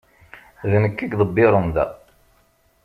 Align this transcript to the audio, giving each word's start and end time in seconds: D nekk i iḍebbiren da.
D 0.69 0.71
nekk 0.83 0.97
i 0.99 1.07
iḍebbiren 1.13 1.67
da. 1.75 1.85